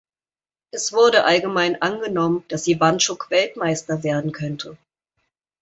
Es 0.71 0.93
wurde 0.93 1.25
allgemein 1.25 1.79
angenommen, 1.83 2.43
dass 2.47 2.65
Ivanchuk 2.65 3.29
Weltmeister 3.29 4.01
werden 4.01 4.31
könnte. 4.31 4.75